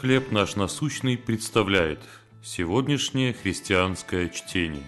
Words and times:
«Хлеб 0.00 0.32
наш 0.32 0.56
насущный» 0.56 1.16
представляет 1.16 2.00
сегодняшнее 2.42 3.32
христианское 3.32 4.28
чтение. 4.28 4.82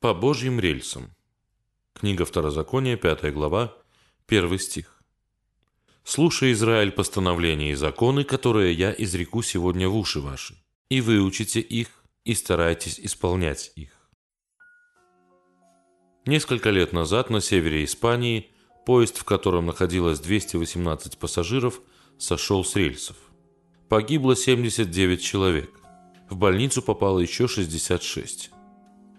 По 0.00 0.12
Божьим 0.12 0.60
рельсам. 0.60 1.10
Книга 1.94 2.26
Второзакония, 2.26 2.96
5 2.98 3.32
глава, 3.32 3.74
1 4.28 4.58
стих. 4.58 5.02
«Слушай, 6.04 6.52
Израиль, 6.52 6.92
постановления 6.92 7.70
и 7.70 7.74
законы, 7.74 8.24
которые 8.24 8.74
я 8.74 8.94
изреку 8.96 9.42
сегодня 9.42 9.88
в 9.88 9.96
уши 9.96 10.20
ваши, 10.20 10.62
и 10.90 11.00
выучите 11.00 11.60
их, 11.60 11.88
и 12.24 12.34
старайтесь 12.34 13.00
исполнять 13.00 13.72
их». 13.76 13.90
Несколько 16.26 16.68
лет 16.68 16.92
назад 16.92 17.30
на 17.30 17.40
севере 17.40 17.82
Испании 17.82 18.53
поезд, 18.84 19.18
в 19.18 19.24
котором 19.24 19.66
находилось 19.66 20.20
218 20.20 21.18
пассажиров, 21.18 21.80
сошел 22.18 22.64
с 22.64 22.76
рельсов. 22.76 23.16
Погибло 23.88 24.36
79 24.36 25.22
человек. 25.22 25.70
В 26.30 26.36
больницу 26.36 26.82
попало 26.82 27.18
еще 27.20 27.48
66. 27.48 28.50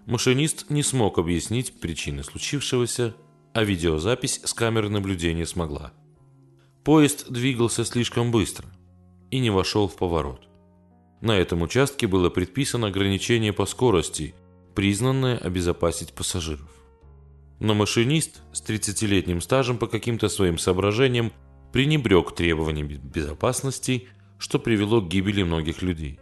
Машинист 0.05 0.69
не 0.69 0.83
смог 0.83 1.17
объяснить 1.17 1.79
причины 1.79 2.23
случившегося, 2.23 3.15
а 3.53 3.63
видеозапись 3.63 4.41
с 4.43 4.53
камеры 4.53 4.89
наблюдения 4.89 5.45
смогла. 5.45 5.93
Поезд 6.83 7.29
двигался 7.29 7.85
слишком 7.85 8.31
быстро 8.31 8.67
и 9.31 9.39
не 9.39 9.49
вошел 9.49 9.87
в 9.87 9.95
поворот. 9.95 10.47
На 11.21 11.37
этом 11.37 11.61
участке 11.61 12.05
было 12.05 12.29
предписано 12.29 12.87
ограничение 12.87 13.53
по 13.53 13.65
скорости, 13.65 14.35
признанное 14.75 15.37
обезопасить 15.37 16.13
пассажиров. 16.13 16.69
Но 17.59 17.73
машинист 17.73 18.41
с 18.51 18.61
30-летним 18.61 19.41
стажем 19.41 19.77
по 19.77 19.87
каким-то 19.87 20.29
своим 20.29 20.57
соображениям 20.57 21.31
пренебрег 21.71 22.33
требованиям 22.35 22.87
безопасности, 22.87 24.07
что 24.37 24.59
привело 24.59 25.01
к 25.01 25.07
гибели 25.07 25.43
многих 25.43 25.81
людей. 25.81 26.19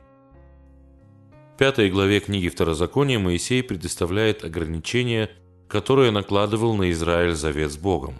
В 1.53 1.57
пятой 1.57 1.89
главе 1.89 2.19
книги 2.19 2.49
Второзакония 2.49 3.19
Моисей 3.19 3.61
предоставляет 3.61 4.43
ограничения, 4.43 5.29
которые 5.67 6.11
накладывал 6.11 6.75
на 6.75 6.91
Израиль 6.91 7.35
завет 7.35 7.71
с 7.71 7.77
Богом. 7.77 8.15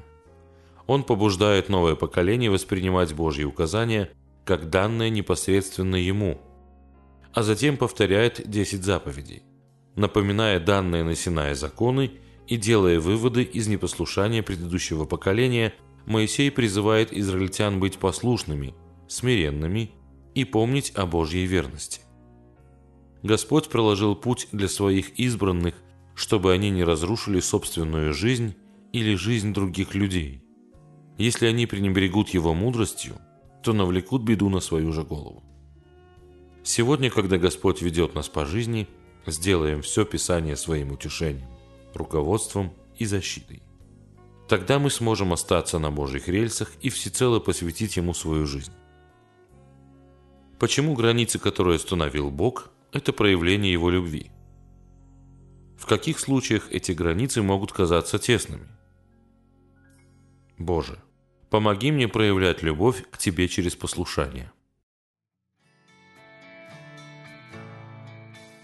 Он 0.86 1.04
побуждает 1.04 1.70
новое 1.70 1.96
поколение 1.96 2.52
воспринимать 2.52 3.14
Божьи 3.14 3.44
указания 3.44 4.12
как 4.46 4.70
данные 4.70 5.10
непосредственно 5.10 5.96
ему, 5.96 6.42
а 7.34 7.42
затем 7.42 7.78
повторяет 7.78 8.48
10 8.48 8.84
заповедей, 8.84 9.44
напоминая 9.96 10.60
данные 10.60 11.04
на 11.04 11.16
Синае 11.16 11.56
законы 11.56 12.12
и 12.48 12.58
делая 12.58 13.00
выводы 13.00 13.44
из 13.44 13.68
непослушания 13.68 14.44
предыдущего 14.44 15.06
поколения, 15.06 15.74
Моисей 16.06 16.52
призывает 16.52 17.14
израильтян 17.14 17.80
быть 17.80 17.98
послушными, 17.98 18.74
смиренными 19.08 19.92
и 20.36 20.44
помнить 20.44 20.92
о 20.96 21.06
Божьей 21.06 21.46
верности. 21.46 22.02
Господь 23.22 23.70
проложил 23.70 24.16
путь 24.16 24.50
для 24.52 24.68
своих 24.68 25.18
избранных, 25.18 25.76
чтобы 26.14 26.52
они 26.52 26.70
не 26.70 26.84
разрушили 26.84 27.40
собственную 27.40 28.14
жизнь 28.14 28.56
или 28.92 29.16
жизнь 29.16 29.54
других 29.54 29.96
людей. 29.96 30.44
Если 31.18 31.46
они 31.46 31.66
пренебрегут 31.66 32.30
Его 32.30 32.54
мудростью, 32.54 33.16
то 33.64 33.72
навлекут 33.72 34.24
беду 34.24 34.50
на 34.50 34.60
свою 34.60 34.92
же 34.92 35.04
голову. 35.04 35.42
Сегодня, 36.64 37.10
когда 37.10 37.38
Господь 37.38 37.82
ведет 37.82 38.14
нас 38.14 38.28
по 38.28 38.46
жизни, 38.46 38.88
сделаем 39.26 39.82
все 39.82 40.06
Писание 40.06 40.58
своим 40.58 40.92
утешением 40.92 41.53
руководством 41.96 42.74
и 42.98 43.06
защитой. 43.06 43.62
Тогда 44.48 44.78
мы 44.80 44.90
сможем 44.90 45.34
остаться 45.34 45.80
на 45.80 45.90
Божьих 45.92 46.28
рельсах 46.28 46.72
и 46.82 46.90
всецело 46.90 47.40
посвятить 47.40 47.98
Ему 47.98 48.14
свою 48.14 48.46
жизнь. 48.46 48.74
Почему 50.60 50.94
границы, 50.94 51.40
которые 51.40 51.78
установил 51.78 52.30
Бог, 52.30 52.72
это 52.92 53.14
проявление 53.14 53.72
Его 53.72 53.90
любви? 53.90 54.32
В 55.78 55.86
каких 55.86 56.20
случаях 56.20 56.72
эти 56.72 56.92
границы 56.92 57.42
могут 57.42 57.74
казаться 57.74 58.20
тесными? 58.20 58.68
Боже, 60.58 61.02
помоги 61.50 61.92
мне 61.92 62.08
проявлять 62.08 62.64
любовь 62.64 63.04
к 63.10 63.18
Тебе 63.18 63.48
через 63.48 63.76
послушание. 63.76 64.52